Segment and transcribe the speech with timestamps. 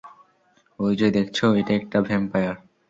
[0.79, 2.55] ঐযে দেখছো, এটা একটা ভ্যাম্পায়ার।